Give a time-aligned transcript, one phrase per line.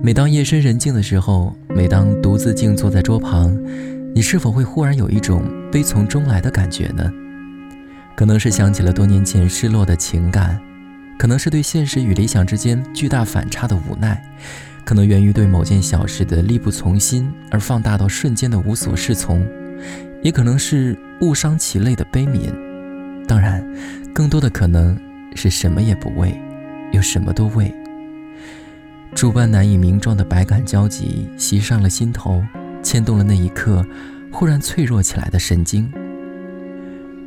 [0.00, 3.58] 每当夜深人静的时候，每当独自静坐在桌旁，
[4.14, 5.42] 你是否会忽然有一种
[5.72, 7.12] 悲从中来的感觉呢？
[8.14, 10.58] 可能是想起了多年前失落的情感，
[11.18, 14.22] 可能是对现实与理想之间巨大反差的无奈，
[14.84, 19.44] 可能源于对某件小事的力不从心而放大到瞬间的无所适从，
[20.22, 22.52] 也可能是误伤其类的悲悯。
[23.26, 23.66] 当然，
[24.14, 24.96] 更多的可能
[25.34, 26.40] 是什么也不为，
[26.92, 27.74] 又什么都为。
[29.18, 32.40] 诸般难以名状的百感交集袭上了心头，
[32.84, 33.84] 牵动了那一刻
[34.30, 35.90] 忽然脆弱起来的神经。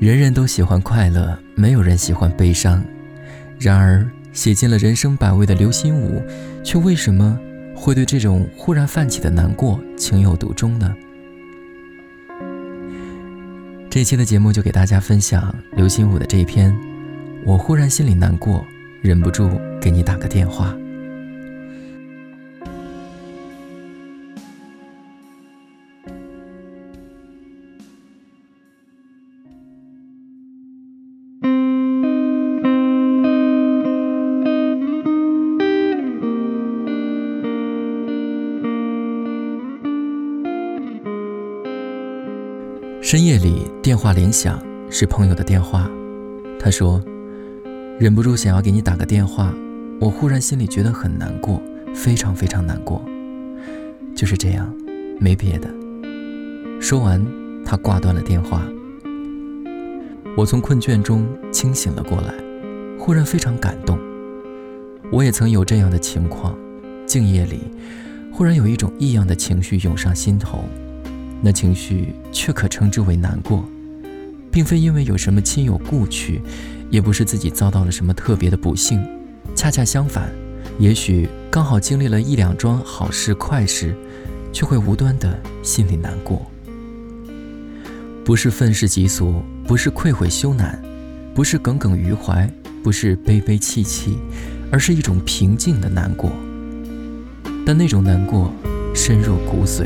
[0.00, 2.84] 人人都喜欢快乐，没有人喜欢悲伤。
[3.60, 6.20] 然而，写尽了人生百味的刘心武，
[6.64, 7.38] 却为什么
[7.72, 10.92] 会对这种忽然泛起的难过情有独钟呢？
[13.88, 16.76] 这期的节目就给大家分享刘心武的这一篇。
[17.44, 18.66] 我忽然心里难过，
[19.00, 19.48] 忍不住
[19.80, 20.76] 给你打个电话。
[43.06, 45.88] 深夜里，电话铃响，是朋友的电话。
[46.58, 47.00] 他说
[48.00, 49.54] ：“忍不住想要给你打个电话，
[50.00, 51.62] 我忽然心里觉得很难过，
[51.94, 53.00] 非常非常难过。”
[54.16, 54.74] 就是这样，
[55.20, 55.72] 没别的。
[56.80, 57.24] 说完，
[57.64, 58.60] 他挂断了电话。
[60.36, 62.34] 我从困倦中清醒了过来，
[62.98, 63.96] 忽然非常感动。
[65.12, 66.58] 我也曾有这样的情况，
[67.06, 67.60] 静夜里，
[68.32, 70.64] 忽然有一种异样的情绪涌上心头。
[71.42, 73.64] 那情绪却可称之为难过，
[74.50, 76.40] 并非因为有什么亲友故去，
[76.90, 79.00] 也不是自己遭到了什么特别的不幸，
[79.54, 80.32] 恰恰相反，
[80.78, 83.94] 也许刚好经历了一两桩好事快事，
[84.52, 86.44] 却会无端的心里难过。
[88.24, 90.74] 不是愤世嫉俗，不是愧悔羞赧，
[91.34, 92.50] 不是耿耿于怀，
[92.82, 94.18] 不是悲悲戚戚，
[94.72, 96.32] 而是一种平静的难过。
[97.64, 98.52] 但那种难过
[98.94, 99.84] 深入骨髓。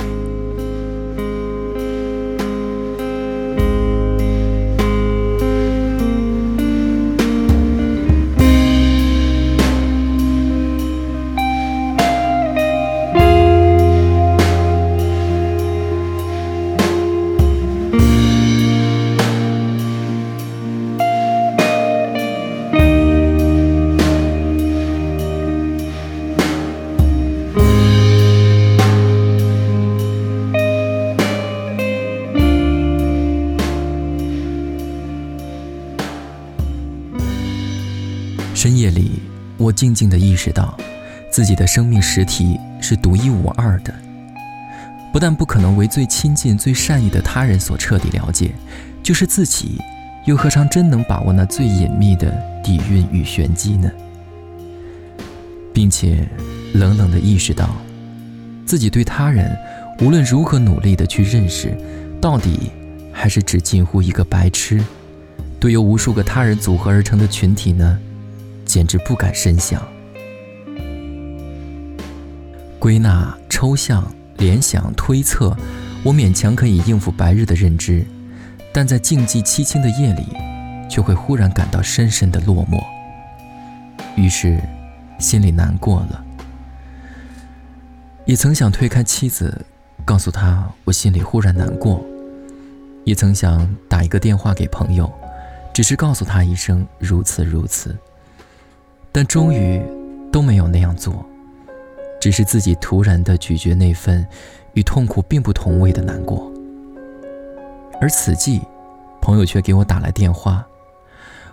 [38.55, 39.23] 深夜里，
[39.57, 40.77] 我静静地意识到，
[41.31, 43.95] 自己的生命实体是独一无二的。
[45.13, 48.53] 不但不可能为最亲近、最善意的他人所彻底了解，
[49.03, 49.81] 就是自己，
[50.27, 52.31] 又何尝真能把握那最隐秘的
[52.63, 53.91] 底蕴与玄机呢？
[55.73, 56.29] 并且，
[56.75, 57.71] 冷冷地意识到，
[58.67, 59.57] 自己对他人，
[60.01, 61.75] 无论如何努力地去认识，
[62.21, 62.71] 到底
[63.11, 64.85] 还是只近乎一个白痴，
[65.59, 67.99] 对由无数个他人组合而成的群体呢？
[68.71, 69.83] 简直不敢深想。
[72.79, 75.57] 归纳、抽象、联想、推测，
[76.05, 78.07] 我勉强可以应付白日的认知，
[78.73, 80.25] 但在静寂凄清的夜里，
[80.89, 82.81] 却会忽然感到深深的落寞。
[84.15, 84.61] 于是，
[85.19, 86.25] 心里难过了。
[88.25, 89.67] 也曾想推开妻子，
[90.05, 92.01] 告诉她我心里忽然难过；
[93.03, 95.13] 也曾想打一个电话给朋友，
[95.75, 97.99] 只是告诉他一声如此如此。
[99.13, 99.83] 但终于
[100.31, 101.25] 都没有那样做，
[102.21, 104.27] 只是自己突然的咀嚼那份
[104.75, 106.51] 与痛苦并不同味的难过。
[108.01, 108.61] 而此际，
[109.21, 110.65] 朋友却给我打来电话，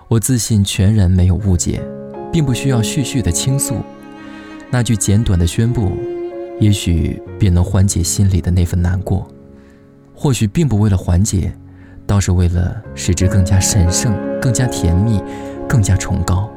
[0.07, 1.81] 我自信全然没有误解，
[2.31, 3.75] 并不需要絮絮的倾诉，
[4.69, 5.91] 那句简短的宣布，
[6.59, 9.27] 也许便能缓解心里的那份难过。
[10.13, 11.53] 或许并不为了缓解，
[12.05, 15.21] 倒是为了使之更加神圣、更加甜蜜、
[15.67, 16.49] 更加崇高。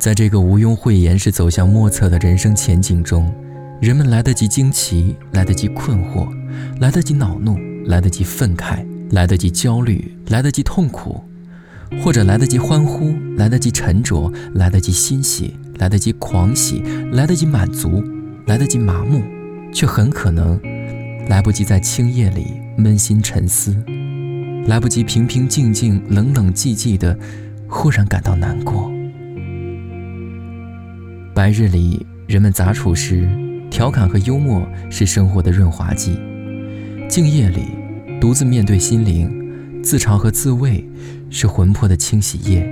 [0.00, 3.30] 在这个毋庸讳言是走向莫测的人生前景中，
[3.82, 6.26] 人们来得及惊奇，来得及困惑，
[6.80, 11.22] 来得及恼怒，来得及愤慨，来得及焦虑，来得及痛苦，
[12.02, 16.82] 或者来得及欢呼，来得及沉着，来得及欣喜，来得及狂喜，
[17.12, 18.02] 来得及满足，
[18.46, 19.22] 来得及麻木，
[19.70, 20.58] 却很可能
[21.28, 22.46] 来不及在青夜里
[22.78, 23.76] 扪心沉思，
[24.66, 27.14] 来不及平平静静、冷冷寂寂的
[27.68, 28.90] 忽然感到难过。
[31.40, 33.26] 白日里人们杂处时，
[33.70, 36.12] 调侃和幽默是生活的润滑剂；
[37.08, 37.62] 静夜里
[38.20, 39.80] 独自面对心灵。
[39.82, 40.86] 自嘲和自慰
[41.30, 42.62] 是魂魄的清洗液，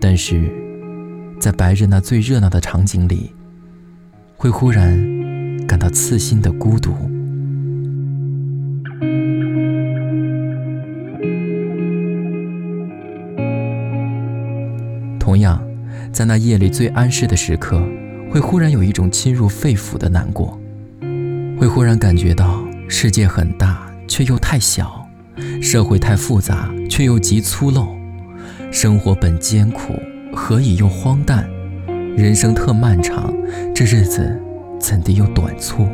[0.00, 0.50] 但是，
[1.38, 3.30] 在白日那最热闹的场景里，
[4.38, 4.96] 会忽然
[5.66, 6.94] 感到刺心的孤独。
[16.24, 17.78] 在那夜里最安适的时刻，
[18.30, 20.58] 会忽然有一种侵入肺腑的难过，
[21.58, 25.06] 会忽然感觉到世界很大，却又太小。
[25.60, 27.88] 社会太复杂，却又极粗陋；
[28.72, 29.92] 生活本艰苦，
[30.32, 31.46] 何以又荒诞？
[32.16, 33.30] 人生特漫长，
[33.74, 34.40] 这日子
[34.80, 35.86] 怎地又短促？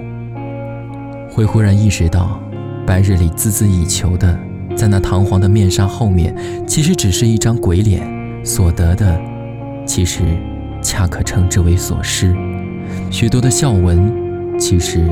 [1.28, 2.40] 会忽然意识到，
[2.86, 4.38] 白日里孜孜以求的，
[4.76, 6.32] 在那堂皇的面纱后面，
[6.68, 8.04] 其实只是一张鬼脸；
[8.44, 9.20] 所得的，
[9.90, 10.20] 其实
[10.80, 12.32] 恰可称之为所失。
[13.10, 15.04] 许多的笑文，其实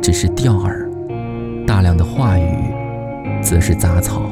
[0.00, 0.70] 只是钓饵；
[1.66, 2.44] 大量的话语。
[3.42, 4.30] 则是杂草。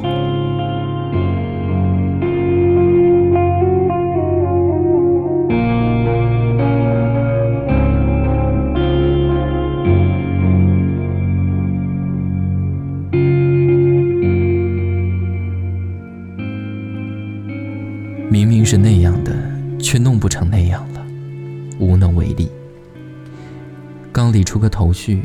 [24.19, 25.23] 刚理出个头绪，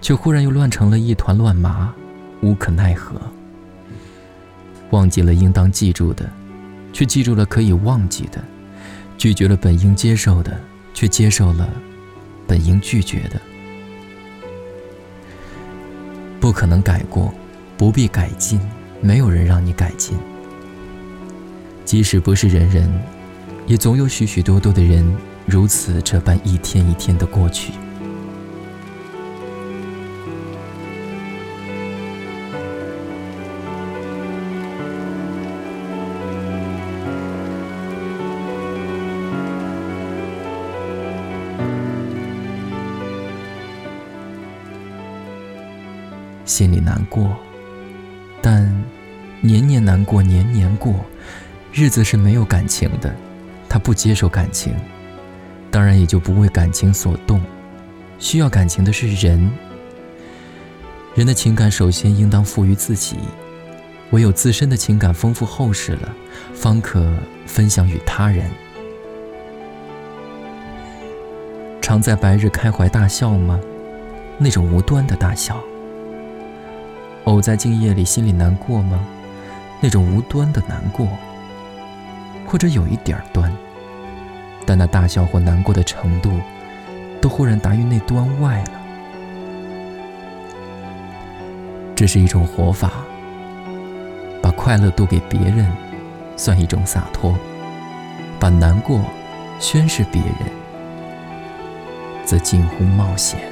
[0.00, 1.92] 却忽然又乱成了一团乱麻。
[2.42, 3.20] 无可奈何，
[4.90, 6.30] 忘记了应当记住的，
[6.92, 8.38] 却记住了可以忘记的；
[9.18, 10.56] 拒绝了本应接受的，
[10.94, 11.68] 却接受了
[12.46, 13.40] 本应拒绝的。
[16.38, 17.34] 不可能改过，
[17.76, 18.60] 不必改进，
[19.00, 20.16] 没有人让你改进。
[21.84, 22.88] 即使不是人人，
[23.66, 25.04] 也总有许许多多的人
[25.46, 27.72] 如此这般一天一天的过去。
[46.50, 47.36] 心里难过，
[48.42, 48.68] 但
[49.40, 50.92] 年年难过，年年过，
[51.72, 53.14] 日子是没有感情的。
[53.68, 54.74] 他不接受感情，
[55.70, 57.40] 当然也就不为感情所动。
[58.18, 59.48] 需要感情的是人，
[61.14, 63.16] 人的情感首先应当富于自己，
[64.10, 66.12] 唯有自身的情感丰富厚实了，
[66.52, 67.14] 方可
[67.46, 68.50] 分享与他人。
[71.80, 73.60] 常在白日开怀大笑吗？
[74.36, 75.62] 那种无端的大笑。
[77.30, 78.98] 偶在静夜里心里难过吗？
[79.80, 81.06] 那种无端的难过，
[82.44, 83.52] 或者有一点端，
[84.66, 86.32] 但那大笑或难过的程度，
[87.20, 88.72] 都忽然达于那端外了。
[91.94, 92.90] 这是一种活法，
[94.42, 95.70] 把快乐渡给别人，
[96.36, 97.32] 算一种洒脱；
[98.40, 99.04] 把难过
[99.60, 100.50] 宣示别人，
[102.24, 103.49] 则近乎冒险。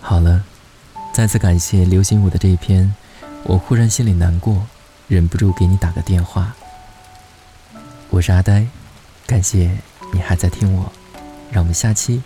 [0.00, 0.42] 好了，
[1.12, 2.94] 再次感谢刘心武的这一篇，
[3.44, 4.66] 我忽然心里难过，
[5.06, 6.54] 忍不住给你打个电话。
[8.08, 8.66] 我是阿呆，
[9.26, 9.78] 感谢
[10.12, 10.90] 你还在听我，
[11.50, 12.22] 让我们下期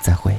[0.00, 0.36] 再会。